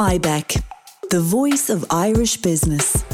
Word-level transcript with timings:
IBEC, 0.00 0.62
the 1.10 1.20
voice 1.20 1.68
of 1.68 1.84
Irish 1.90 2.38
business. 2.38 3.04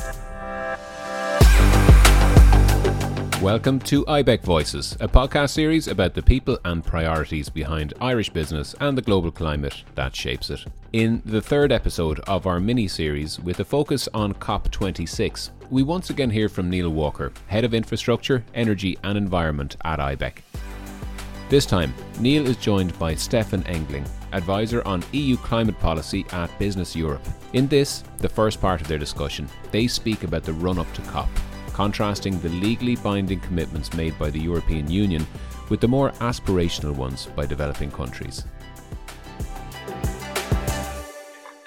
Welcome 3.43 3.81
to 3.81 4.05
IBEC 4.05 4.43
Voices, 4.43 4.97
a 5.01 5.09
podcast 5.09 5.51
series 5.51 5.89
about 5.89 6.15
the 6.15 6.23
people 6.23 6.61
and 6.65 6.85
priorities 6.85 7.49
behind 7.49 7.93
Irish 8.01 8.31
business 8.31 8.77
and 8.79 8.97
the 8.97 9.03
global 9.03 9.33
climate 9.33 9.83
that 9.97 10.15
shapes 10.15 10.49
it. 10.49 10.65
In 10.93 11.23
the 11.25 11.43
third 11.43 11.73
episode 11.73 12.21
of 12.21 12.47
our 12.47 12.61
mini 12.61 12.87
series, 12.87 13.41
with 13.41 13.59
a 13.59 13.65
focus 13.65 14.09
on 14.15 14.35
COP26, 14.35 15.51
we 15.71 15.83
once 15.83 16.11
again 16.11 16.31
hear 16.31 16.49
from 16.49 16.71
Neil 16.71 16.91
Walker, 16.91 17.33
Head 17.49 17.65
of 17.65 17.75
Infrastructure, 17.75 18.45
Energy 18.55 18.97
and 19.03 19.19
Environment 19.19 19.77
at 19.85 19.99
IBEC. 19.99 20.35
This 21.49 21.65
time, 21.65 21.95
Neil 22.19 22.45
is 22.45 22.57
joined 22.57 22.99
by 22.99 23.15
Stefan 23.15 23.63
Engling, 23.69 24.05
advisor 24.33 24.83
on 24.85 25.05
EU 25.13 25.37
climate 25.37 25.79
policy 25.79 26.27
at 26.33 26.51
Business 26.59 26.97
Europe. 26.97 27.23
In 27.53 27.69
this, 27.69 28.03
the 28.19 28.29
first 28.29 28.61
part 28.61 28.81
of 28.81 28.89
their 28.89 28.99
discussion, 28.99 29.49
they 29.71 29.87
speak 29.87 30.25
about 30.25 30.43
the 30.43 30.55
run 30.55 30.77
up 30.77 30.93
to 30.95 31.03
COP, 31.03 31.29
contrasting 31.73 32.41
the 32.41 32.49
legally 32.49 32.97
binding 32.97 33.39
commitments 33.39 33.95
made 33.95 34.19
by 34.19 34.29
the 34.29 34.41
European 34.41 34.91
Union 34.91 35.25
with 35.69 35.81
the 35.81 35.87
more 35.87 36.11
aspirational 36.19 36.97
ones 36.97 37.29
by 37.37 37.47
developing 37.47 37.93
countries. 37.93 38.45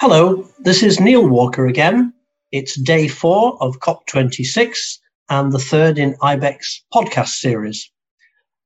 Hello, 0.02 0.46
this 0.60 0.84
is 0.84 1.00
Neil 1.00 1.26
Walker 1.26 1.68
again. 1.68 2.12
It's 2.52 2.78
day 2.78 3.08
four 3.08 3.58
of 3.64 3.80
COP26 3.80 4.98
and 5.30 5.54
the 5.54 5.60
third 5.60 5.98
in 5.98 6.16
IBEC's 6.16 6.84
podcast 6.94 7.30
series. 7.30 7.90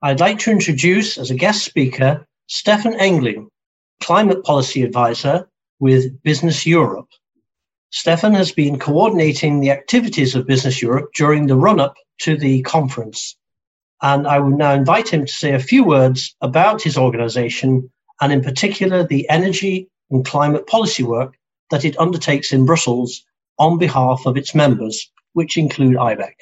I'd 0.05 0.19
like 0.19 0.39
to 0.39 0.51
introduce 0.51 1.17
as 1.17 1.31
a 1.31 1.35
guest 1.35 1.63
speaker 1.63 2.27
Stefan 2.47 2.93
Engling, 2.95 3.47
Climate 4.01 4.43
Policy 4.43 4.83
Advisor 4.83 5.47
with 5.79 6.21
Business 6.23 6.65
Europe. 6.65 7.07
Stefan 7.89 8.33
has 8.33 8.51
been 8.51 8.79
coordinating 8.79 9.61
the 9.61 9.71
activities 9.71 10.35
of 10.35 10.45
Business 10.45 10.81
Europe 10.81 11.11
during 11.15 11.47
the 11.47 11.55
run 11.55 11.79
up 11.79 11.95
to 12.19 12.35
the 12.35 12.63
conference. 12.63 13.37
And 14.01 14.27
I 14.27 14.39
will 14.39 14.57
now 14.57 14.73
invite 14.73 15.07
him 15.07 15.25
to 15.25 15.31
say 15.31 15.53
a 15.53 15.59
few 15.71 15.85
words 15.85 16.35
about 16.41 16.81
his 16.81 16.97
organization 16.97 17.89
and, 18.19 18.33
in 18.33 18.43
particular, 18.43 19.07
the 19.07 19.29
energy 19.29 19.87
and 20.11 20.25
climate 20.25 20.67
policy 20.67 21.03
work 21.03 21.37
that 21.71 21.85
it 21.85 21.97
undertakes 21.97 22.51
in 22.51 22.65
Brussels 22.65 23.23
on 23.57 23.77
behalf 23.77 24.25
of 24.25 24.35
its 24.35 24.53
members, 24.53 25.09
which 25.31 25.57
include 25.57 25.95
IBEC. 25.95 26.33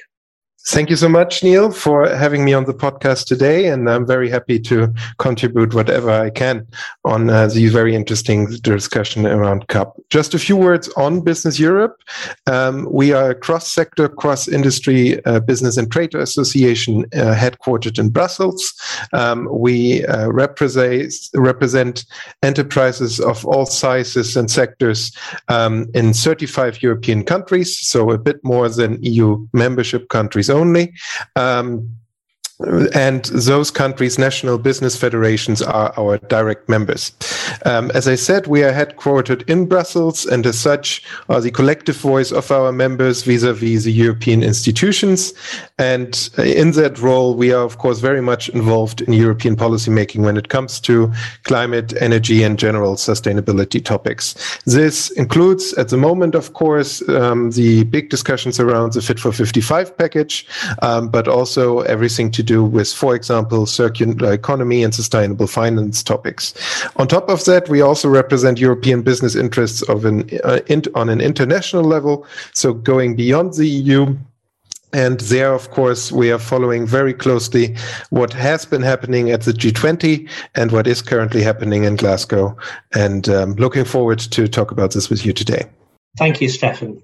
Thank 0.67 0.91
you 0.91 0.95
so 0.95 1.09
much, 1.09 1.43
Neil, 1.43 1.71
for 1.71 2.07
having 2.07 2.45
me 2.45 2.53
on 2.53 2.65
the 2.65 2.73
podcast 2.73 3.25
today. 3.25 3.67
And 3.67 3.89
I'm 3.89 4.05
very 4.05 4.29
happy 4.29 4.59
to 4.59 4.93
contribute 5.17 5.73
whatever 5.73 6.11
I 6.11 6.29
can 6.29 6.67
on 7.03 7.31
uh, 7.31 7.47
the 7.47 7.67
very 7.69 7.95
interesting 7.95 8.47
discussion 8.61 9.25
around 9.25 9.67
COP. 9.69 9.99
Just 10.11 10.35
a 10.35 10.39
few 10.39 10.55
words 10.55 10.87
on 10.89 11.21
Business 11.21 11.57
Europe. 11.57 11.99
Um, 12.45 12.87
we 12.91 13.11
are 13.11 13.31
a 13.31 13.35
cross 13.35 13.71
sector, 13.71 14.07
cross 14.07 14.47
industry 14.47 15.23
uh, 15.25 15.39
business 15.39 15.77
and 15.77 15.91
trade 15.91 16.13
association 16.13 17.05
uh, 17.05 17.33
headquartered 17.33 17.97
in 17.97 18.09
Brussels. 18.09 18.73
Um, 19.13 19.47
we 19.51 20.05
uh, 20.05 20.29
represent, 20.29 21.11
represent 21.33 22.05
enterprises 22.43 23.19
of 23.19 23.43
all 23.45 23.65
sizes 23.65 24.37
and 24.37 24.49
sectors 24.51 25.11
um, 25.47 25.89
in 25.95 26.13
35 26.13 26.83
European 26.83 27.23
countries, 27.23 27.79
so 27.79 28.11
a 28.11 28.17
bit 28.19 28.43
more 28.43 28.69
than 28.69 29.01
EU 29.01 29.43
membership 29.53 30.09
countries 30.09 30.50
only. 30.51 30.93
Um, 31.35 31.97
and 32.93 33.25
those 33.25 33.71
countries' 33.71 34.17
national 34.17 34.57
business 34.57 34.95
federations 34.95 35.61
are 35.61 35.93
our 35.97 36.17
direct 36.17 36.69
members. 36.69 37.11
Um, 37.65 37.91
as 37.91 38.07
I 38.07 38.15
said, 38.15 38.47
we 38.47 38.63
are 38.63 38.71
headquartered 38.71 39.47
in 39.49 39.65
Brussels, 39.65 40.25
and 40.25 40.45
as 40.45 40.59
such, 40.59 41.03
are 41.29 41.41
the 41.41 41.51
collective 41.51 41.97
voice 41.97 42.31
of 42.31 42.51
our 42.51 42.71
members 42.71 43.23
vis-a-vis 43.23 43.83
the 43.83 43.91
European 43.91 44.43
institutions. 44.43 45.33
And 45.77 46.29
in 46.37 46.71
that 46.71 46.99
role, 46.99 47.35
we 47.35 47.51
are, 47.51 47.63
of 47.63 47.77
course, 47.77 47.99
very 47.99 48.21
much 48.21 48.49
involved 48.49 49.01
in 49.01 49.13
European 49.13 49.55
policymaking 49.55 50.23
when 50.23 50.37
it 50.37 50.49
comes 50.49 50.79
to 50.81 51.11
climate, 51.43 51.93
energy, 51.99 52.43
and 52.43 52.57
general 52.59 52.95
sustainability 52.95 53.83
topics. 53.83 54.59
This 54.65 55.09
includes, 55.11 55.73
at 55.73 55.89
the 55.89 55.97
moment, 55.97 56.35
of 56.35 56.53
course, 56.53 57.07
um, 57.09 57.51
the 57.51 57.83
big 57.85 58.09
discussions 58.09 58.59
around 58.59 58.93
the 58.93 59.01
Fit 59.01 59.19
for 59.19 59.31
55 59.31 59.97
package, 59.97 60.45
um, 60.81 61.09
but 61.09 61.27
also 61.27 61.79
everything 61.81 62.31
to 62.31 62.43
do 62.43 62.50
do 62.51 62.63
with, 62.63 62.91
for 62.93 63.15
example, 63.15 63.65
circular 63.65 64.33
economy 64.33 64.83
and 64.83 64.93
sustainable 64.93 65.47
finance 65.47 66.03
topics. 66.03 66.53
On 66.97 67.07
top 67.07 67.29
of 67.29 67.45
that, 67.45 67.69
we 67.69 67.81
also 67.81 68.09
represent 68.09 68.59
European 68.59 69.01
business 69.01 69.35
interests 69.35 69.81
of 69.83 70.05
an, 70.05 70.29
uh, 70.43 70.59
in, 70.67 70.83
on 70.95 71.09
an 71.09 71.21
international 71.21 71.83
level, 71.83 72.25
so 72.53 72.73
going 72.73 73.15
beyond 73.15 73.53
the 73.53 73.67
EU. 73.67 74.17
And 74.93 75.21
there, 75.21 75.53
of 75.53 75.71
course, 75.71 76.11
we 76.11 76.33
are 76.33 76.39
following 76.39 76.85
very 76.85 77.13
closely 77.13 77.75
what 78.09 78.33
has 78.33 78.65
been 78.65 78.81
happening 78.81 79.31
at 79.31 79.41
the 79.43 79.53
G20 79.53 80.27
and 80.55 80.71
what 80.71 80.85
is 80.85 81.01
currently 81.01 81.41
happening 81.41 81.85
in 81.85 81.95
Glasgow. 81.95 82.57
And 82.93 83.29
um, 83.29 83.53
looking 83.55 83.85
forward 83.85 84.19
to 84.35 84.49
talk 84.49 84.71
about 84.71 84.91
this 84.91 85.09
with 85.09 85.25
you 85.25 85.31
today. 85.31 85.63
Thank 86.17 86.41
you, 86.41 86.49
Stefan. 86.49 87.01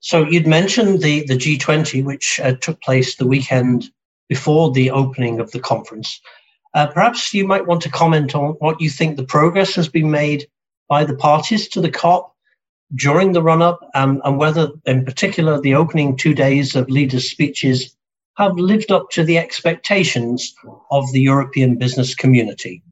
So 0.00 0.26
you'd 0.28 0.46
mentioned 0.46 1.00
the, 1.00 1.24
the 1.26 1.38
G20, 1.38 2.04
which 2.04 2.38
uh, 2.44 2.52
took 2.60 2.78
place 2.82 3.16
the 3.16 3.26
weekend 3.26 3.90
before 4.28 4.72
the 4.72 4.90
opening 4.90 5.40
of 5.40 5.50
the 5.52 5.60
conference. 5.60 6.20
Uh, 6.74 6.86
perhaps 6.86 7.32
you 7.32 7.46
might 7.46 7.66
want 7.66 7.80
to 7.82 7.90
comment 7.90 8.34
on 8.34 8.50
what 8.58 8.80
you 8.80 8.90
think 8.90 9.16
the 9.16 9.24
progress 9.24 9.74
has 9.74 9.88
been 9.88 10.10
made 10.10 10.46
by 10.88 11.04
the 11.04 11.16
parties 11.16 11.68
to 11.68 11.80
the 11.80 11.90
COP 11.90 12.34
during 12.94 13.32
the 13.32 13.42
run 13.42 13.62
up 13.62 13.80
um, 13.94 14.20
and 14.24 14.38
whether, 14.38 14.68
in 14.84 15.04
particular, 15.04 15.60
the 15.60 15.74
opening 15.74 16.16
two 16.16 16.34
days 16.34 16.76
of 16.76 16.88
leaders' 16.88 17.30
speeches 17.30 17.96
have 18.36 18.54
lived 18.56 18.92
up 18.92 19.10
to 19.10 19.24
the 19.24 19.38
expectations 19.38 20.54
of 20.90 21.10
the 21.12 21.20
European 21.20 21.76
business 21.76 22.14
community. 22.14 22.82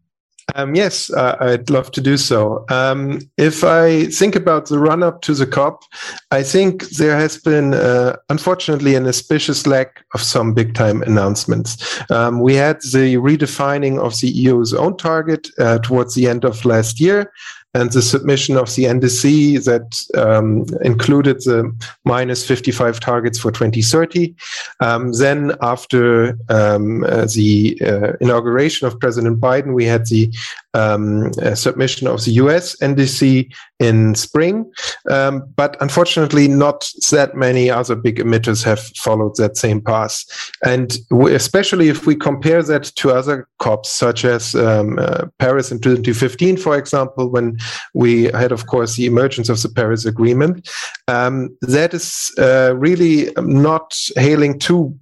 Um, 0.54 0.74
yes, 0.74 1.10
uh, 1.12 1.36
I'd 1.40 1.70
love 1.70 1.90
to 1.92 2.00
do 2.00 2.16
so. 2.16 2.64
Um, 2.70 3.20
if 3.36 3.64
I 3.64 4.06
think 4.06 4.36
about 4.36 4.66
the 4.66 4.78
run 4.78 5.02
up 5.02 5.22
to 5.22 5.34
the 5.34 5.46
COP, 5.46 5.82
I 6.30 6.42
think 6.42 6.88
there 6.90 7.16
has 7.16 7.38
been, 7.38 7.74
uh, 7.74 8.16
unfortunately, 8.28 8.94
an 8.94 9.06
auspicious 9.06 9.66
lack 9.66 10.04
of 10.14 10.22
some 10.22 10.54
big 10.54 10.74
time 10.74 11.02
announcements. 11.02 12.00
Um, 12.10 12.40
we 12.40 12.54
had 12.54 12.80
the 12.82 13.16
redefining 13.16 13.98
of 13.98 14.20
the 14.20 14.28
EU's 14.28 14.74
own 14.74 14.96
target 14.96 15.48
uh, 15.58 15.78
towards 15.78 16.14
the 16.14 16.28
end 16.28 16.44
of 16.44 16.64
last 16.64 17.00
year 17.00 17.32
and 17.74 17.90
the 17.90 18.02
submission 18.02 18.56
of 18.56 18.74
the 18.74 18.84
NDC 18.84 19.64
that 19.64 20.00
um, 20.16 20.64
included 20.82 21.38
the 21.40 21.74
minus 22.04 22.46
55 22.46 23.00
targets 23.00 23.38
for 23.38 23.50
2030. 23.50 24.34
Um, 24.80 25.12
then, 25.14 25.56
after 25.60 26.38
um, 26.48 27.04
uh, 27.04 27.26
the 27.34 27.76
uh, 27.84 28.12
inauguration 28.20 28.86
of 28.86 28.98
President 29.00 29.40
Biden, 29.40 29.74
we 29.74 29.84
had 29.84 30.06
the 30.06 30.32
um, 30.74 31.32
submission 31.54 32.06
of 32.06 32.24
the 32.24 32.32
US 32.32 32.76
NDC 32.80 33.52
in 33.80 34.14
spring. 34.14 34.70
Um, 35.10 35.44
but 35.56 35.76
unfortunately, 35.80 36.48
not 36.48 36.90
that 37.10 37.34
many 37.34 37.70
other 37.70 37.94
big 37.94 38.18
emitters 38.18 38.64
have 38.64 38.80
followed 38.96 39.36
that 39.36 39.56
same 39.56 39.80
path. 39.80 40.24
And 40.64 40.96
especially 41.10 41.88
if 41.88 42.06
we 42.06 42.16
compare 42.16 42.62
that 42.62 42.84
to 42.96 43.10
other 43.10 43.48
COPs, 43.58 43.90
such 43.90 44.24
as 44.24 44.54
um, 44.54 44.98
uh, 44.98 45.26
Paris 45.38 45.70
in 45.70 45.80
2015, 45.80 46.56
for 46.56 46.76
example, 46.76 47.30
when 47.30 47.56
we 47.94 48.24
had, 48.24 48.52
of 48.52 48.66
course, 48.66 48.96
the 48.96 49.06
emergence 49.06 49.48
of 49.48 49.62
the 49.62 49.68
Paris 49.68 50.04
Agreement, 50.04 50.68
um, 51.08 51.56
that 51.62 51.94
is 51.94 52.32
uh, 52.38 52.74
really 52.76 53.30
not 53.38 53.96
hailing 54.16 54.58
too 54.58 54.98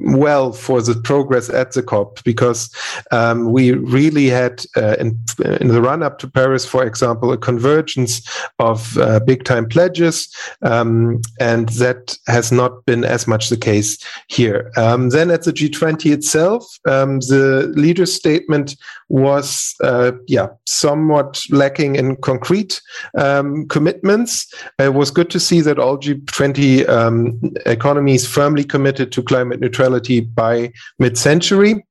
well 0.00 0.52
for 0.52 0.80
the 0.82 0.94
progress 0.94 1.48
at 1.50 1.72
the 1.72 1.82
COP 1.82 2.22
because 2.24 2.74
um, 3.10 3.52
we 3.52 3.72
really 3.72 4.26
had 4.26 4.64
uh, 4.76 4.96
in, 4.98 5.18
in, 5.60 5.68
the 5.68 5.82
run 5.82 6.02
up 6.02 6.18
to 6.18 6.28
Paris, 6.28 6.64
for 6.64 6.84
example, 6.84 7.32
a 7.32 7.38
convergence 7.38 8.26
of 8.58 8.96
uh, 8.98 9.20
big 9.20 9.44
time 9.44 9.68
pledges, 9.68 10.34
um, 10.62 11.20
and 11.38 11.68
that 11.70 12.16
has 12.26 12.50
not 12.50 12.84
been 12.86 13.04
as 13.04 13.26
much 13.26 13.48
the 13.48 13.56
case 13.56 13.98
here. 14.28 14.70
Um, 14.76 15.10
then 15.10 15.30
at 15.30 15.44
the 15.44 15.52
G20 15.52 16.12
itself, 16.12 16.66
um, 16.86 17.20
the 17.20 17.72
leader's 17.76 18.12
statement 18.14 18.76
was, 19.08 19.74
uh, 19.82 20.12
yeah, 20.26 20.48
somewhat 20.66 21.42
lacking 21.50 21.96
in 21.96 22.16
concrete 22.16 22.80
um, 23.18 23.66
commitments. 23.68 24.52
It 24.78 24.94
was 24.94 25.10
good 25.10 25.30
to 25.30 25.40
see 25.40 25.60
that 25.62 25.78
all 25.78 25.98
G20 25.98 26.88
um, 26.88 27.40
economies 27.66 28.26
firmly 28.26 28.64
committed 28.64 29.12
to 29.12 29.22
climate 29.22 29.60
neutrality 29.60 29.89
neutrality 29.90 30.20
by 30.20 30.72
mid-century. 30.98 31.84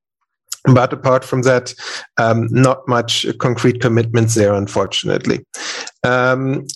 But 0.64 0.92
apart 0.92 1.24
from 1.24 1.42
that, 1.42 1.74
um, 2.18 2.48
not 2.50 2.86
much 2.86 3.26
concrete 3.38 3.80
commitments 3.80 4.34
there, 4.34 4.52
unfortunately. 4.52 5.40
Um, 6.04 6.66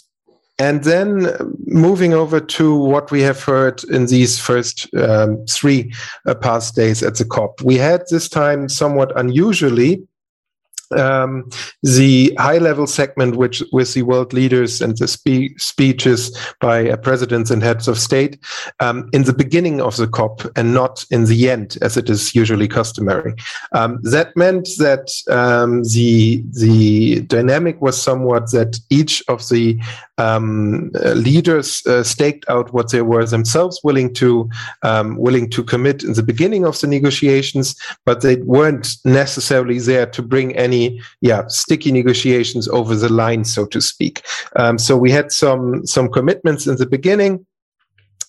and 0.58 0.84
then 0.84 1.28
moving 1.66 2.14
over 2.14 2.40
to 2.40 2.76
what 2.76 3.10
we 3.10 3.20
have 3.22 3.42
heard 3.42 3.84
in 3.84 4.06
these 4.06 4.38
first 4.38 4.88
um, 4.94 5.44
three 5.50 5.92
uh, 6.26 6.34
past 6.34 6.76
days 6.76 7.02
at 7.02 7.16
the 7.16 7.24
COP, 7.24 7.60
we 7.62 7.76
had 7.76 8.04
this 8.08 8.28
time 8.28 8.68
somewhat 8.68 9.12
unusually 9.18 10.02
um, 10.98 11.48
the 11.82 12.34
high 12.38 12.58
level 12.58 12.86
segment, 12.86 13.36
which 13.36 13.62
with 13.72 13.94
the 13.94 14.02
world 14.02 14.32
leaders 14.32 14.80
and 14.80 14.96
the 14.98 15.08
spe- 15.08 15.58
speeches 15.58 16.36
by 16.60 16.88
uh, 16.88 16.96
presidents 16.96 17.50
and 17.50 17.62
heads 17.62 17.88
of 17.88 17.98
state 17.98 18.38
um, 18.80 19.08
in 19.12 19.24
the 19.24 19.32
beginning 19.32 19.80
of 19.80 19.96
the 19.96 20.08
COP 20.08 20.42
and 20.56 20.74
not 20.74 21.04
in 21.10 21.24
the 21.26 21.50
end, 21.50 21.78
as 21.82 21.96
it 21.96 22.10
is 22.10 22.34
usually 22.34 22.68
customary. 22.68 23.34
Um, 23.72 23.98
that 24.02 24.36
meant 24.36 24.68
that 24.78 25.10
um, 25.30 25.82
the 25.84 26.42
the 26.52 27.20
dynamic 27.22 27.80
was 27.80 28.00
somewhat 28.00 28.50
that 28.52 28.78
each 28.90 29.22
of 29.28 29.48
the 29.48 29.78
um, 30.18 30.90
uh, 31.04 31.12
leaders 31.12 31.84
uh, 31.86 32.02
staked 32.02 32.44
out 32.48 32.72
what 32.72 32.92
they 32.92 33.02
were 33.02 33.26
themselves 33.26 33.80
willing 33.82 34.12
to 34.14 34.48
um, 34.82 35.16
willing 35.16 35.50
to 35.50 35.62
commit 35.62 36.04
in 36.04 36.12
the 36.12 36.22
beginning 36.22 36.64
of 36.64 36.80
the 36.80 36.86
negotiations, 36.86 37.74
but 38.04 38.20
they 38.20 38.36
weren't 38.36 38.96
necessarily 39.04 39.78
there 39.78 40.06
to 40.06 40.22
bring 40.22 40.54
any 40.56 40.83
yeah 41.20 41.42
sticky 41.48 41.92
negotiations 41.92 42.68
over 42.68 42.94
the 42.94 43.12
line, 43.12 43.44
so 43.44 43.66
to 43.66 43.80
speak. 43.80 44.22
Um, 44.56 44.78
so 44.78 44.96
we 44.96 45.10
had 45.10 45.32
some 45.32 45.86
some 45.86 46.08
commitments 46.10 46.66
in 46.66 46.76
the 46.76 46.86
beginning 46.86 47.46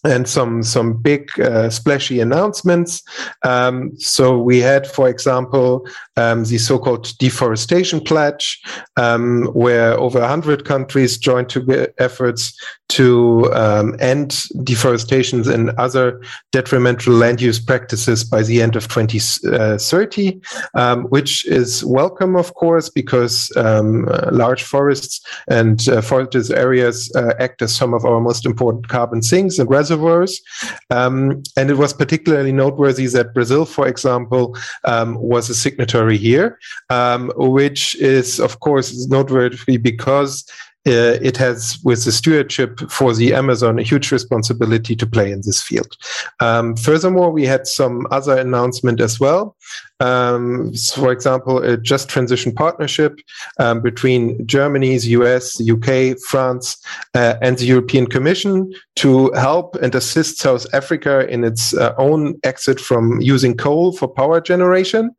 and 0.06 0.28
some 0.28 0.64
some 0.64 0.94
big 0.94 1.38
uh, 1.40 1.70
splashy 1.70 2.20
announcements. 2.20 3.04
Um, 3.44 3.98
so 3.98 4.38
we 4.38 4.60
had, 4.60 4.88
for 4.88 5.10
example, 5.10 5.88
um, 6.16 6.46
the 6.46 6.58
so-called 6.58 7.18
deforestation 7.18 8.00
pledge, 8.00 8.62
um, 8.98 9.46
where 9.54 9.98
over 9.98 10.20
100 10.20 10.66
countries 10.66 11.18
joined 11.18 11.50
to 11.50 11.88
efforts 11.98 12.58
to 12.90 13.52
um, 13.54 13.96
end 14.00 14.44
deforestation 14.64 15.50
and 15.52 15.72
other 15.72 16.22
detrimental 16.52 17.14
land 17.14 17.42
use 17.42 17.60
practices 17.60 18.24
by 18.24 18.44
the 18.44 18.62
end 18.62 18.76
of 18.76 18.88
2030, 18.88 20.42
um, 20.76 21.06
which 21.06 21.46
is 21.48 21.84
welcome, 21.84 22.36
of 22.36 22.54
course, 22.54 22.90
because 22.90 23.52
um, 23.58 24.08
uh, 24.10 24.30
large 24.32 24.64
forests 24.64 25.26
and 25.50 25.90
uh, 25.90 26.02
forested 26.02 26.52
areas 26.52 27.12
uh, 27.16 27.34
act 27.40 27.62
as 27.62 27.74
some 27.74 27.94
of 27.94 28.06
our 28.06 28.22
most 28.22 28.46
important 28.46 28.88
carbon 28.88 29.22
sinks 29.22 29.58
and 29.58 29.70
reservoirs. 29.70 30.42
Um, 30.90 31.42
and 31.58 31.70
it 31.70 31.78
was 31.78 31.94
particularly 31.94 32.52
noteworthy 32.52 33.08
that 33.08 33.34
Brazil, 33.34 33.66
for 33.66 33.88
example, 33.88 34.56
um, 34.84 35.16
was 35.16 35.50
a 35.50 35.56
signatory 35.56 36.18
here, 36.18 36.60
um, 36.90 37.32
which 37.36 37.96
is, 37.96 38.40
of 38.40 38.60
course, 38.60 39.08
noteworthy 39.08 39.78
because 39.78 40.46
uh, 40.88 41.18
it 41.22 41.36
has, 41.38 41.80
with 41.84 42.06
the 42.06 42.12
stewardship 42.12 42.80
for 42.92 43.14
the 43.14 43.34
Amazon, 43.34 43.80
a 43.80 43.84
huge 43.84 44.12
responsibility 44.12 44.96
to 44.96 45.08
play 45.08 45.32
in 45.32 45.42
this 45.44 45.62
field. 45.62 45.98
Um, 46.40 46.76
furthermore, 46.76 47.32
we 47.32 47.46
had 47.46 47.66
some 47.66 48.06
other 48.12 48.38
announcement 48.38 49.02
as 49.02 49.20
well. 49.20 49.56
Um, 50.02 50.74
for 50.94 51.12
example, 51.12 51.60
a 51.60 51.78
just 51.78 52.10
transition 52.10 52.54
partnership 52.54 53.18
um, 53.60 53.82
between 53.82 54.46
Germany, 54.46 54.98
the 54.98 55.08
US, 55.22 55.58
the 55.58 55.72
UK, 55.72 56.20
France, 56.28 56.78
uh, 57.14 57.36
and 57.42 57.58
the 57.58 57.66
European 57.66 58.06
Commission 58.06 58.74
to 58.98 59.32
help 59.32 59.76
and 59.78 59.96
assist 59.96 60.40
South 60.40 60.66
Africa 60.74 61.28
in 61.30 61.46
its 61.46 61.74
uh, 61.74 61.96
own 61.98 62.38
exit 62.44 62.80
from 62.80 63.22
using 63.22 63.56
coal 63.56 63.94
for 63.94 64.08
power 64.08 64.42
generation. 64.42 65.16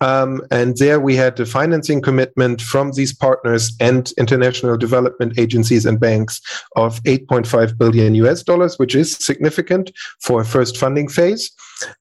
Um, 0.00 0.42
and 0.52 0.76
there 0.76 1.00
we 1.00 1.16
had 1.16 1.38
a 1.40 1.46
financing 1.46 2.00
commitment 2.00 2.62
from 2.62 2.92
these 2.92 3.12
partners 3.12 3.72
and 3.80 4.12
international 4.16 4.76
development 4.76 5.09
agencies 5.36 5.86
and 5.86 6.00
banks 6.00 6.40
of 6.76 7.02
8.5 7.04 7.78
billion 7.78 8.14
US 8.16 8.42
dollars, 8.42 8.78
which 8.78 8.94
is 8.94 9.16
significant 9.16 9.92
for 10.20 10.40
a 10.40 10.44
first 10.44 10.76
funding 10.76 11.08
phase. 11.08 11.50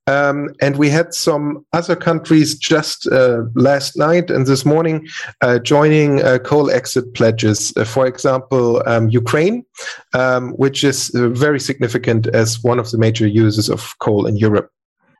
Um, 0.07 0.49
and 0.61 0.75
we 0.77 0.89
had 0.89 1.13
some 1.13 1.65
other 1.73 1.95
countries 1.95 2.57
just 2.57 3.07
uh, 3.07 3.43
last 3.55 3.97
night 3.97 4.29
and 4.29 4.45
this 4.45 4.65
morning 4.65 5.07
uh, 5.41 5.59
joining 5.59 6.21
uh, 6.21 6.39
coal 6.39 6.69
exit 6.69 7.13
pledges. 7.13 7.73
Uh, 7.77 7.85
for 7.85 8.05
example, 8.05 8.83
um, 8.85 9.09
Ukraine, 9.09 9.65
um, 10.13 10.51
which 10.51 10.83
is 10.83 11.13
uh, 11.15 11.29
very 11.29 11.59
significant 11.59 12.27
as 12.27 12.61
one 12.63 12.79
of 12.79 12.91
the 12.91 12.97
major 12.97 13.27
users 13.27 13.69
of 13.69 13.97
coal 13.99 14.25
in 14.25 14.35
Europe. 14.35 14.69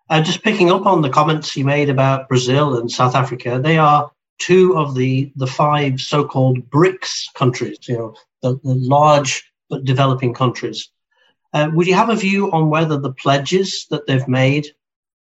Uh, 0.09 0.21
just 0.21 0.43
picking 0.43 0.71
up 0.71 0.85
on 0.87 1.01
the 1.01 1.09
comments 1.09 1.55
you 1.55 1.63
made 1.63 1.89
about 1.89 2.27
Brazil 2.27 2.77
and 2.77 2.91
South 2.91 3.13
Africa, 3.13 3.59
they 3.63 3.77
are 3.77 4.11
two 4.39 4.77
of 4.77 4.95
the, 4.95 5.31
the 5.35 5.47
five 5.47 5.99
so-called 6.01 6.69
BRICS 6.69 7.33
countries, 7.35 7.77
you 7.87 7.97
know, 7.97 8.15
the, 8.41 8.59
the 8.63 8.75
large 8.75 9.51
but 9.69 9.85
developing 9.85 10.33
countries. 10.33 10.89
Uh, 11.53 11.69
would 11.73 11.87
you 11.87 11.93
have 11.93 12.09
a 12.09 12.15
view 12.15 12.51
on 12.51 12.69
whether 12.69 12.97
the 12.97 13.13
pledges 13.13 13.85
that 13.89 14.07
they've 14.07 14.27
made 14.27 14.67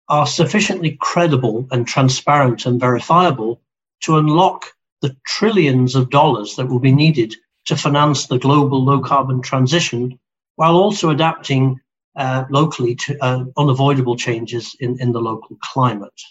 are 0.09 0.27
sufficiently 0.27 0.97
credible 0.99 1.67
and 1.71 1.87
transparent 1.87 2.65
and 2.65 2.79
verifiable 2.79 3.61
to 4.01 4.17
unlock 4.17 4.65
the 5.01 5.15
trillions 5.25 5.95
of 5.95 6.09
dollars 6.09 6.55
that 6.55 6.67
will 6.67 6.79
be 6.79 6.91
needed 6.91 7.33
to 7.65 7.75
finance 7.75 8.27
the 8.27 8.37
global 8.37 8.83
low 8.83 8.99
carbon 8.99 9.41
transition 9.41 10.19
while 10.55 10.75
also 10.75 11.09
adapting 11.09 11.79
uh, 12.15 12.45
locally 12.49 12.95
to 12.95 13.17
uh, 13.23 13.43
unavoidable 13.57 14.15
changes 14.15 14.75
in, 14.79 14.99
in 14.99 15.11
the 15.11 15.19
local 15.19 15.57
climate? 15.61 16.21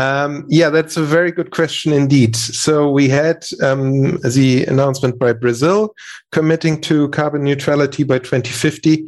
Um, 0.00 0.46
yeah, 0.48 0.70
that's 0.70 0.96
a 0.96 1.02
very 1.02 1.30
good 1.30 1.50
question 1.50 1.92
indeed. 1.92 2.34
So 2.34 2.90
we 2.90 3.08
had 3.08 3.44
um, 3.62 4.16
the 4.22 4.64
announcement 4.66 5.18
by 5.18 5.34
Brazil 5.34 5.94
committing 6.32 6.80
to 6.82 7.08
carbon 7.10 7.44
neutrality 7.44 8.04
by 8.04 8.18
2050. 8.18 9.06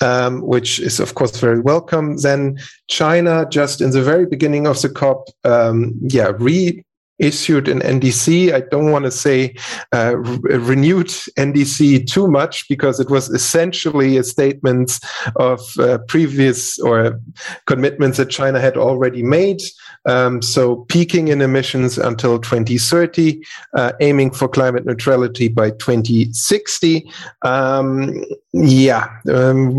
Um, 0.00 0.42
which 0.42 0.80
is 0.80 1.00
of 1.00 1.14
course 1.14 1.38
very 1.38 1.60
welcome. 1.60 2.16
Then 2.18 2.58
China, 2.88 3.46
just 3.48 3.80
in 3.80 3.90
the 3.92 4.02
very 4.02 4.26
beginning 4.26 4.66
of 4.66 4.82
the 4.82 4.90
COP, 4.90 5.28
um, 5.44 5.94
yeah, 6.02 6.32
re 6.36 6.84
issued 7.18 7.68
an 7.68 7.80
NDC. 7.80 8.52
I 8.52 8.60
don't 8.60 8.90
want 8.90 9.04
to 9.04 9.10
say 9.10 9.54
uh, 9.92 10.16
re- 10.16 10.56
renewed 10.58 11.08
NDC 11.38 12.06
too 12.06 12.28
much 12.28 12.68
because 12.68 13.00
it 13.00 13.10
was 13.10 13.30
essentially 13.30 14.16
a 14.16 14.24
statement 14.24 14.98
of 15.36 15.60
uh, 15.78 15.98
previous 16.08 16.78
or 16.80 17.20
commitments 17.66 18.18
that 18.18 18.30
China 18.30 18.60
had 18.60 18.76
already 18.76 19.22
made. 19.22 19.60
Um, 20.06 20.42
so 20.42 20.84
peaking 20.88 21.28
in 21.28 21.40
emissions 21.40 21.96
until 21.96 22.38
2030, 22.38 23.42
uh, 23.74 23.92
aiming 24.00 24.32
for 24.32 24.48
climate 24.48 24.84
neutrality 24.84 25.48
by 25.48 25.70
2060. 25.70 27.10
Um, 27.42 28.24
yeah, 28.52 29.08
um, 29.32 29.74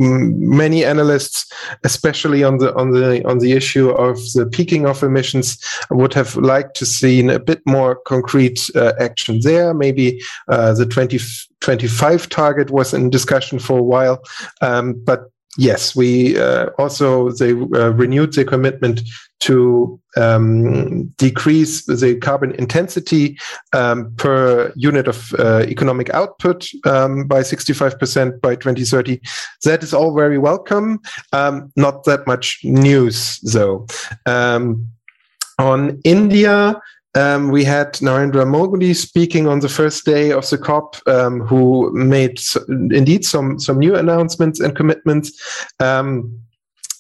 many 0.58 0.84
analysts, 0.84 1.52
especially 1.84 2.44
on 2.44 2.58
the 2.58 2.76
on 2.76 2.92
the 2.92 3.26
on 3.26 3.40
the 3.40 3.54
issue 3.54 3.90
of 3.90 4.18
the 4.34 4.46
peaking 4.46 4.86
of 4.86 5.04
emissions, 5.04 5.58
would 5.92 6.14
have 6.14 6.36
liked 6.36 6.76
to 6.78 6.86
see 6.86 7.25
a 7.30 7.40
bit 7.40 7.62
more 7.66 7.96
concrete 8.06 8.70
uh, 8.76 8.94
action 9.00 9.40
there. 9.44 9.74
Maybe 9.74 10.22
uh, 10.48 10.74
the 10.74 10.86
2025 10.86 12.30
target 12.30 12.70
was 12.72 12.94
in 12.94 13.10
discussion 13.10 13.60
for 13.60 13.80
a 13.80 13.84
while, 13.84 14.22
um, 14.62 14.94
but 15.06 15.30
yes, 15.58 15.96
we 15.96 16.38
uh, 16.38 16.68
also 16.78 17.32
they 17.32 17.52
uh, 17.52 17.92
renewed 17.94 18.34
their 18.34 18.46
commitment 18.46 19.02
to 19.42 20.00
um, 20.18 21.06
decrease 21.18 21.86
the 21.86 22.18
carbon 22.22 22.52
intensity 22.56 23.38
um, 23.74 24.14
per 24.16 24.72
unit 24.76 25.08
of 25.08 25.34
uh, 25.40 25.66
economic 25.68 26.10
output 26.12 26.68
um, 26.86 27.28
by 27.28 27.42
65% 27.42 28.42
by 28.42 28.56
2030. 28.56 29.20
That 29.64 29.84
is 29.84 29.94
all 29.94 30.16
very 30.16 30.38
welcome. 30.38 31.00
Um, 31.34 31.72
not 31.76 32.06
that 32.06 32.26
much 32.28 32.60
news, 32.64 33.40
though. 33.40 33.86
Um, 34.26 34.88
on 35.60 36.02
India, 36.04 36.82
um, 37.16 37.50
we 37.50 37.64
had 37.64 37.94
Narendra 37.96 38.48
Modi 38.48 38.94
speaking 38.94 39.48
on 39.48 39.60
the 39.60 39.70
first 39.70 40.06
day 40.06 40.32
of 40.32 40.50
the 40.50 40.58
COP, 40.58 40.96
um, 41.08 41.40
who 41.42 41.92
made 41.94 42.40
indeed 42.68 43.26
some 43.26 43.60
some 43.60 43.80
new 43.80 43.96
announcements 43.96 44.60
and 44.60 44.76
commitments. 44.76 45.32
Um, 45.80 46.40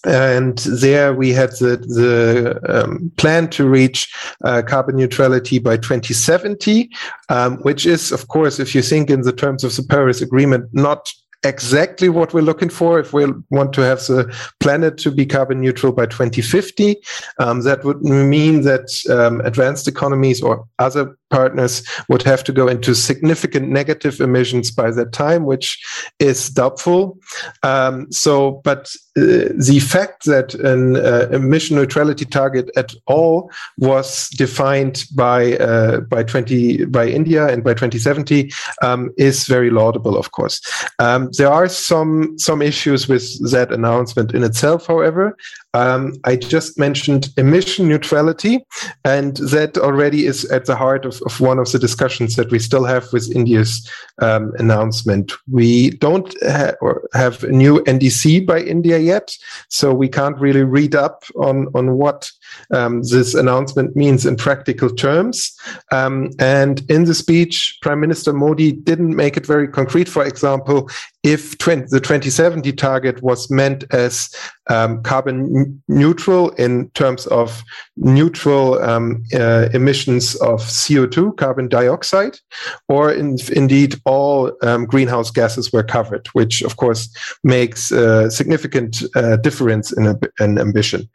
and 0.06 0.60
there 0.60 1.14
we 1.14 1.32
had 1.32 1.50
the, 1.54 1.78
the 1.78 2.60
um, 2.70 3.12
plan 3.18 3.50
to 3.50 3.68
reach 3.68 4.14
uh, 4.44 4.62
carbon 4.62 4.96
neutrality 4.98 5.58
by 5.58 5.78
2070, 5.78 6.90
um, 7.30 7.58
which 7.64 7.88
is, 7.88 8.12
of 8.12 8.28
course, 8.28 8.60
if 8.60 8.76
you 8.76 8.84
think 8.84 9.10
in 9.10 9.22
the 9.22 9.34
terms 9.34 9.64
of 9.64 9.76
the 9.76 9.82
Paris 9.82 10.22
Agreement, 10.22 10.70
not 10.74 11.12
exactly 11.46 12.10
what 12.10 12.34
we're 12.34 12.42
looking 12.42 12.70
for 12.70 13.00
if 13.00 13.14
we 13.14 13.26
want 13.52 13.72
to 13.74 13.82
have 13.82 14.00
the 14.08 14.36
planet 14.60 14.98
to 14.98 15.12
be 15.12 15.26
carbon 15.26 15.62
neutral 15.62 15.94
by 15.94 16.06
2050. 16.08 16.98
Um, 17.40 17.62
that 17.62 17.84
would 17.84 18.02
mean 18.02 18.62
that 18.64 18.90
um, 19.10 19.42
advanced 19.42 19.88
economies 19.88 20.42
or 20.42 20.68
other 20.80 21.16
partners 21.30 21.84
would 22.10 22.24
have 22.24 22.44
to 22.44 22.52
go 22.52 22.68
into 22.68 22.96
significant 22.96 23.70
negative 23.70 24.22
emissions 24.22 24.72
by 24.72 24.92
that 24.92 25.12
time, 25.12 25.46
which 25.46 25.84
is 26.20 26.50
doubtful. 26.50 27.18
Um, 27.64 28.12
so, 28.12 28.62
but 28.64 28.94
uh, 29.18 29.50
the 29.56 29.80
fact 29.80 30.26
that 30.26 30.54
an 30.56 30.98
uh, 30.98 31.28
emission 31.32 31.76
neutrality 31.76 32.26
target 32.26 32.70
at 32.76 32.94
all 33.06 33.52
was 33.78 34.30
defined 34.30 35.06
by 35.16 35.58
uh, 35.58 36.02
by 36.02 36.24
20 36.24 36.86
by 36.86 37.08
India 37.08 37.48
and 37.48 37.64
by 37.64 37.74
2070 37.74 38.52
um, 38.82 39.12
is 39.18 39.48
very 39.48 39.70
laudable, 39.70 40.18
of 40.18 40.32
course. 40.32 40.62
Um, 41.00 41.34
there 41.38 41.52
are 41.52 41.68
some 41.68 42.38
some 42.38 42.62
issues 42.62 43.08
with 43.08 43.52
that 43.52 43.72
announcement 43.72 44.34
in 44.34 44.44
itself, 44.44 44.88
however. 44.88 45.38
Um, 45.76 46.14
I 46.24 46.38
just 46.38 46.80
mentioned 46.80 47.34
emission 47.36 47.90
neutrality, 47.90 48.66
and 49.04 49.36
that 49.38 49.78
already 49.78 50.26
is 50.26 50.46
at 50.46 50.66
the 50.66 50.76
heart 50.76 51.06
of, 51.06 51.22
of 51.26 51.42
one 51.42 51.60
of 51.60 51.70
the 51.70 51.80
discussions 51.80 52.38
that 52.38 52.50
we 52.50 52.60
still 52.60 52.86
have 52.86 53.12
with 53.12 53.36
India's 53.36 53.92
um, 54.22 54.54
announcement. 54.58 55.34
We 55.52 55.90
don't 55.92 56.34
ha- 56.44 56.76
have 57.14 57.44
a 57.44 57.52
new 57.52 57.84
NDC 57.84 58.46
by 58.46 58.62
India 58.62 58.98
yet, 59.00 59.36
so 59.70 59.94
we 59.94 60.08
can't 60.08 60.40
really 60.40 60.64
read 60.64 60.96
up 60.96 61.26
on, 61.36 61.68
on 61.76 61.98
what 61.98 62.32
um, 62.74 63.02
this 63.04 63.36
announcement 63.36 63.98
means 63.98 64.26
in 64.26 64.38
practical 64.38 64.90
terms. 64.90 65.54
Um, 65.92 66.30
and 66.40 66.90
in 66.90 67.04
the 67.04 67.14
speech, 67.14 67.80
Prime 67.82 68.00
Minister 68.00 68.32
Modi 68.32 68.72
didn't 68.72 69.14
make 69.14 69.36
it 69.36 69.46
very 69.46 69.68
concrete. 69.68 70.08
For 70.08 70.24
example, 70.24 70.90
if 71.24 71.58
20, 71.58 71.88
the 71.90 72.00
2070 72.00 72.72
target 72.74 73.22
was 73.22 73.50
meant 73.50 73.84
as 73.92 74.30
um, 74.70 75.02
carbon 75.04 75.82
neutral 75.88 76.50
in 76.52 76.90
terms 76.92 77.28
of 77.28 77.64
neutral 77.98 78.82
um, 78.82 79.24
uh, 79.34 79.70
emissions 79.74 80.36
of 80.36 80.62
CO2, 80.62 81.38
carbon 81.38 81.68
dioxide, 81.68 82.40
or 82.88 83.12
in, 83.12 83.38
indeed 83.54 83.96
all 84.06 84.52
um, 84.62 84.86
greenhouse 84.86 85.32
gases 85.32 85.72
were 85.72 85.84
covered, 85.84 86.28
which 86.34 86.62
of 86.64 86.78
course 86.78 87.10
makes 87.44 87.92
a 87.92 88.30
significant 88.32 89.04
uh, 89.16 89.38
difference 89.38 89.92
in, 89.92 90.08
a, 90.08 90.20
in 90.40 90.58
ambition. 90.58 91.10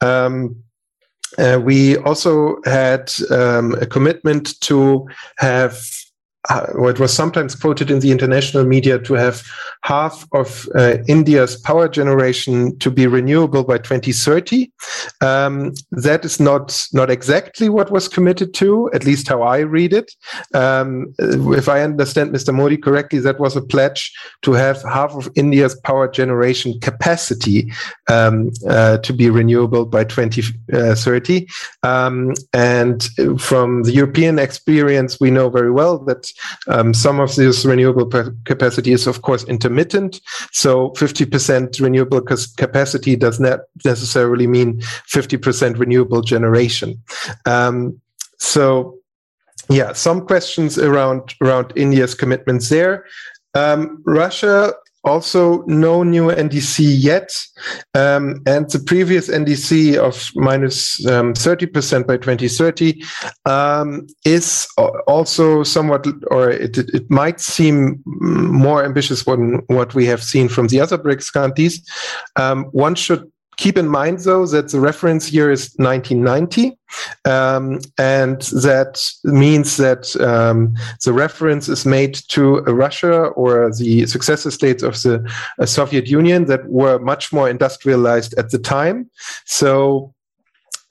Um, 0.00 0.56
uh, 1.38 1.60
we 1.62 1.96
also 1.98 2.60
had 2.64 3.12
um, 3.30 3.74
a 3.80 3.86
commitment 3.86 4.60
to 4.60 5.06
have 5.38 5.78
uh, 6.50 6.66
what 6.74 6.98
was 6.98 7.12
sometimes 7.12 7.54
quoted 7.54 7.90
in 7.90 8.00
the 8.00 8.10
international 8.10 8.64
media 8.64 8.98
to 8.98 9.14
have 9.14 9.42
half 9.82 10.26
of 10.32 10.68
uh, 10.74 10.98
India's 11.08 11.56
power 11.56 11.88
generation 11.88 12.78
to 12.78 12.90
be 12.90 13.06
renewable 13.06 13.64
by 13.64 13.78
2030. 13.78 14.70
Um, 15.22 15.72
that 15.92 16.24
is 16.24 16.38
not 16.38 16.86
not 16.92 17.10
exactly 17.10 17.68
what 17.68 17.90
was 17.90 18.08
committed 18.08 18.52
to, 18.54 18.90
at 18.92 19.04
least 19.04 19.28
how 19.28 19.42
I 19.42 19.58
read 19.58 19.92
it. 19.92 20.12
Um, 20.52 21.14
if 21.18 21.68
I 21.68 21.80
understand 21.80 22.32
Mr. 22.32 22.54
Modi 22.54 22.76
correctly, 22.76 23.20
that 23.20 23.40
was 23.40 23.56
a 23.56 23.62
pledge 23.62 24.12
to 24.42 24.52
have 24.52 24.82
half 24.82 25.14
of 25.14 25.30
India's 25.36 25.74
power 25.74 26.08
generation 26.08 26.78
capacity 26.80 27.72
um, 28.08 28.50
uh, 28.68 28.98
to 28.98 29.12
be 29.12 29.30
renewable 29.30 29.86
by 29.86 30.04
2030. 30.04 31.46
Um, 31.82 32.34
and 32.52 33.08
from 33.38 33.84
the 33.84 33.92
European 33.92 34.38
experience, 34.38 35.18
we 35.20 35.30
know 35.30 35.48
very 35.48 35.70
well 35.70 35.98
that 36.00 36.33
um, 36.68 36.94
some 36.94 37.20
of 37.20 37.34
this 37.36 37.64
renewable 37.64 38.06
capacity 38.44 38.92
is, 38.92 39.06
of 39.06 39.22
course, 39.22 39.44
intermittent. 39.44 40.20
So 40.52 40.90
50% 40.90 41.80
renewable 41.80 42.20
capacity 42.20 43.16
does 43.16 43.40
not 43.40 43.60
necessarily 43.84 44.46
mean 44.46 44.80
50% 44.80 45.78
renewable 45.78 46.22
generation. 46.22 47.02
Um, 47.46 48.00
so 48.38 48.98
yeah, 49.68 49.92
some 49.92 50.26
questions 50.26 50.78
around 50.78 51.34
around 51.40 51.72
India's 51.76 52.14
commitments 52.14 52.68
there. 52.68 53.06
Um, 53.54 54.02
Russia 54.04 54.74
also 55.04 55.62
no 55.66 56.02
new 56.02 56.28
NDC 56.28 56.96
yet. 56.98 57.30
Um, 57.94 58.42
and 58.46 58.68
the 58.70 58.78
previous 58.78 59.28
NDC 59.28 59.96
of 59.96 60.30
minus, 60.34 61.04
um, 61.06 61.34
30% 61.34 62.06
by 62.06 62.16
2030 62.16 63.02
um, 63.46 64.06
is 64.24 64.66
also 65.06 65.62
somewhat, 65.62 66.06
or 66.28 66.50
it, 66.50 66.78
it 66.78 67.10
might 67.10 67.40
seem 67.40 68.02
more 68.06 68.84
ambitious 68.84 69.24
than 69.24 69.60
what 69.66 69.94
we 69.94 70.06
have 70.06 70.22
seen 70.22 70.48
from 70.48 70.68
the 70.68 70.80
other 70.80 70.98
BRICS 70.98 71.32
countries. 71.32 71.82
Um, 72.36 72.64
one 72.72 72.94
should 72.94 73.30
Keep 73.56 73.78
in 73.78 73.88
mind, 73.88 74.20
though, 74.20 74.46
that 74.46 74.70
the 74.70 74.80
reference 74.80 75.32
year 75.32 75.50
is 75.50 75.74
1990, 75.76 76.76
um, 77.24 77.80
and 77.98 78.42
that 78.62 79.04
means 79.24 79.76
that 79.76 80.14
um, 80.20 80.74
the 81.04 81.12
reference 81.12 81.68
is 81.68 81.84
made 81.84 82.14
to 82.28 82.60
Russia 82.60 83.26
or 83.28 83.70
the 83.76 84.06
successor 84.06 84.50
states 84.50 84.82
of 84.82 84.94
the 85.02 85.30
uh, 85.58 85.66
Soviet 85.66 86.06
Union 86.08 86.46
that 86.46 86.66
were 86.68 86.98
much 86.98 87.32
more 87.32 87.48
industrialized 87.48 88.34
at 88.34 88.50
the 88.50 88.58
time. 88.58 89.10
So 89.44 90.13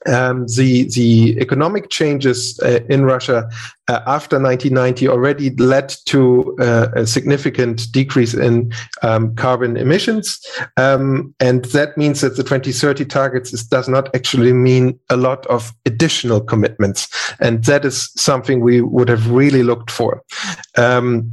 um, 0.06 0.46
the 0.56 0.84
the 0.94 1.36
economic 1.40 1.90
changes 1.90 2.58
uh, 2.60 2.80
in 2.88 3.04
Russia 3.04 3.48
uh, 3.88 4.00
after 4.06 4.40
1990 4.40 5.08
already 5.08 5.50
led 5.56 5.94
to 6.06 6.56
uh, 6.60 6.88
a 6.94 7.06
significant 7.06 7.90
decrease 7.92 8.34
in 8.34 8.72
um, 9.02 9.34
carbon 9.34 9.76
emissions, 9.76 10.44
um, 10.76 11.34
and 11.40 11.64
that 11.66 11.96
means 11.96 12.20
that 12.20 12.36
the 12.36 12.42
2030 12.42 13.04
targets 13.04 13.52
is, 13.52 13.64
does 13.64 13.88
not 13.88 14.14
actually 14.14 14.52
mean 14.52 14.98
a 15.10 15.16
lot 15.16 15.46
of 15.46 15.72
additional 15.86 16.40
commitments, 16.40 17.08
and 17.40 17.64
that 17.64 17.84
is 17.84 18.10
something 18.16 18.60
we 18.60 18.80
would 18.80 19.08
have 19.08 19.30
really 19.30 19.62
looked 19.62 19.90
for. 19.90 20.22
Um, 20.76 21.32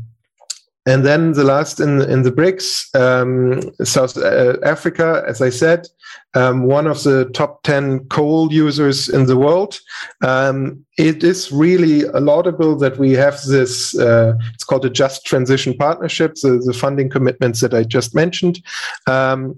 and 0.86 1.06
then 1.06 1.34
the 1.34 1.44
last 1.44 1.80
in 1.80 2.02
in 2.02 2.24
the 2.24 2.32
BRICS, 2.32 2.96
um, 2.96 3.62
South 3.86 4.18
uh, 4.18 4.58
Africa, 4.64 5.24
as 5.28 5.42
I 5.42 5.50
said, 5.50 5.88
um, 6.34 6.64
one 6.64 6.88
of 6.88 7.04
the 7.04 7.26
top 7.34 7.62
ten 7.64 8.00
coal 8.06 8.52
users 8.52 9.08
in 9.08 9.28
the 9.28 9.38
world. 9.38 9.80
Um, 10.26 10.84
it 10.98 11.24
is 11.24 11.52
really 11.52 12.04
laudable 12.06 12.76
that 12.78 12.98
we 12.98 13.12
have 13.14 13.42
this. 13.44 13.98
Uh, 13.98 14.34
it's 14.54 14.64
called 14.64 14.86
a 14.86 14.90
Just 14.90 15.26
Transition 15.26 15.76
Partnership. 15.76 16.36
The, 16.42 16.62
the 16.66 16.74
funding 16.74 17.10
commitments 17.10 17.60
that 17.62 17.74
I 17.74 17.84
just 17.84 18.16
mentioned. 18.16 18.62
Um, 19.08 19.56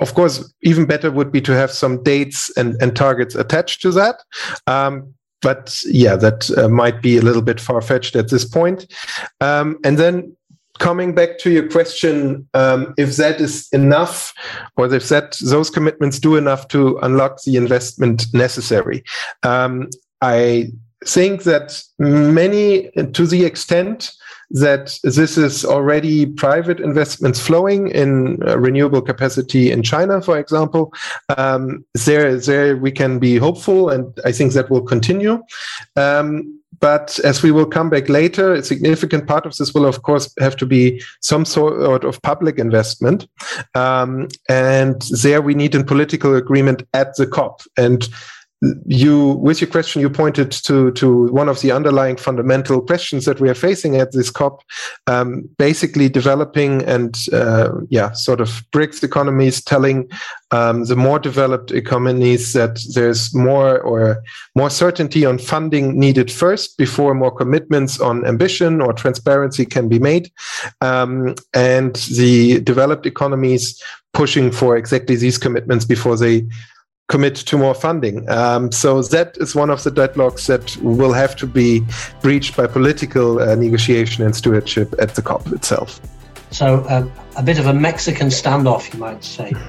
of 0.00 0.14
course, 0.14 0.52
even 0.62 0.86
better 0.86 1.10
would 1.10 1.30
be 1.30 1.40
to 1.42 1.52
have 1.52 1.70
some 1.70 2.02
dates 2.02 2.50
and, 2.56 2.80
and 2.82 2.96
targets 2.96 3.34
attached 3.34 3.80
to 3.82 3.92
that. 3.92 4.22
Um, 4.66 5.14
but 5.40 5.80
yeah, 5.86 6.16
that 6.16 6.50
uh, 6.56 6.68
might 6.68 7.02
be 7.02 7.16
a 7.16 7.22
little 7.22 7.42
bit 7.42 7.60
far 7.60 7.80
fetched 7.80 8.16
at 8.16 8.30
this 8.30 8.44
point. 8.44 8.92
Um, 9.40 9.78
and 9.84 9.98
then 9.98 10.36
coming 10.78 11.14
back 11.14 11.38
to 11.38 11.50
your 11.50 11.68
question, 11.68 12.48
um, 12.54 12.94
if 12.96 13.16
that 13.16 13.40
is 13.40 13.68
enough, 13.72 14.32
or 14.76 14.92
if 14.92 15.08
that 15.08 15.36
those 15.44 15.70
commitments 15.70 16.18
do 16.18 16.36
enough 16.36 16.68
to 16.68 16.98
unlock 16.98 17.42
the 17.42 17.56
investment 17.56 18.26
necessary, 18.32 19.04
um, 19.42 19.88
I 20.20 20.70
think 21.04 21.44
that 21.44 21.82
many, 21.98 22.90
to 22.90 23.26
the 23.26 23.44
extent 23.44 24.12
that 24.50 24.98
this 25.04 25.36
is 25.36 25.64
already 25.64 26.26
private 26.26 26.80
investments 26.80 27.40
flowing 27.40 27.88
in 27.88 28.38
uh, 28.46 28.58
renewable 28.58 29.02
capacity 29.02 29.70
in 29.70 29.82
China, 29.82 30.20
for 30.22 30.38
example. 30.38 30.92
Um, 31.36 31.84
there, 31.94 32.36
there 32.36 32.76
we 32.76 32.90
can 32.90 33.18
be 33.18 33.36
hopeful, 33.36 33.90
and 33.90 34.18
I 34.24 34.32
think 34.32 34.52
that 34.54 34.70
will 34.70 34.82
continue. 34.82 35.42
Um, 35.96 36.58
but 36.80 37.18
as 37.24 37.42
we 37.42 37.50
will 37.50 37.66
come 37.66 37.90
back 37.90 38.08
later, 38.08 38.54
a 38.54 38.62
significant 38.62 39.26
part 39.26 39.46
of 39.46 39.56
this 39.56 39.74
will, 39.74 39.86
of 39.86 40.02
course, 40.02 40.32
have 40.38 40.56
to 40.56 40.66
be 40.66 41.02
some 41.20 41.44
sort 41.44 42.04
of 42.04 42.22
public 42.22 42.58
investment. 42.58 43.26
Um, 43.74 44.28
and 44.48 45.02
there 45.22 45.42
we 45.42 45.54
need 45.54 45.74
a 45.74 45.82
political 45.82 46.36
agreement 46.36 46.84
at 46.94 47.16
the 47.16 47.26
COP. 47.26 47.62
And 47.76 48.08
you 48.86 49.34
with 49.34 49.60
your 49.60 49.70
question 49.70 50.00
you 50.00 50.10
pointed 50.10 50.50
to 50.50 50.90
to 50.92 51.26
one 51.32 51.48
of 51.48 51.60
the 51.60 51.70
underlying 51.70 52.16
fundamental 52.16 52.80
questions 52.80 53.24
that 53.24 53.40
we 53.40 53.48
are 53.48 53.54
facing 53.54 53.96
at 53.96 54.12
this 54.12 54.30
cop 54.30 54.62
um, 55.06 55.48
basically 55.58 56.08
developing 56.08 56.82
and 56.82 57.18
uh, 57.32 57.70
yeah 57.88 58.10
sort 58.12 58.40
of 58.40 58.48
BRICS 58.72 59.04
economies 59.04 59.62
telling 59.62 60.10
um, 60.50 60.84
the 60.84 60.96
more 60.96 61.18
developed 61.18 61.70
economies 61.70 62.52
that 62.54 62.80
there's 62.94 63.34
more 63.34 63.80
or 63.80 64.22
more 64.54 64.70
certainty 64.70 65.24
on 65.24 65.38
funding 65.38 65.98
needed 65.98 66.32
first 66.32 66.78
before 66.78 67.14
more 67.14 67.30
commitments 67.30 68.00
on 68.00 68.24
ambition 68.26 68.80
or 68.80 68.92
transparency 68.92 69.66
can 69.66 69.88
be 69.88 69.98
made. 69.98 70.32
Um, 70.80 71.34
and 71.52 71.96
the 72.16 72.60
developed 72.60 73.04
economies 73.04 73.82
pushing 74.14 74.50
for 74.50 74.76
exactly 74.76 75.16
these 75.16 75.38
commitments 75.38 75.84
before 75.84 76.16
they 76.16 76.46
commit 77.08 77.36
to 77.36 77.56
more 77.56 77.74
funding. 77.74 78.28
Um, 78.28 78.70
so 78.70 79.02
that 79.02 79.36
is 79.38 79.54
one 79.54 79.70
of 79.70 79.82
the 79.82 79.90
deadlocks 79.90 80.46
that 80.46 80.76
will 80.82 81.12
have 81.12 81.34
to 81.36 81.46
be 81.46 81.82
breached 82.20 82.56
by 82.56 82.66
political 82.66 83.40
uh, 83.40 83.54
negotiation 83.54 84.24
and 84.24 84.36
stewardship 84.36 84.94
at 84.98 85.14
the 85.14 85.22
COP 85.22 85.46
itself. 85.52 86.00
So 86.50 86.80
uh, 86.84 87.08
a 87.36 87.42
bit 87.42 87.58
of 87.58 87.66
a 87.66 87.74
Mexican 87.74 88.28
standoff, 88.28 88.92
you 88.92 89.00
might 89.00 89.24
say. 89.24 89.52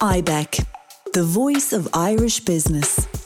IBEC, 0.00 0.66
the 1.14 1.22
voice 1.22 1.72
of 1.72 1.88
Irish 1.94 2.40
business. 2.40 3.23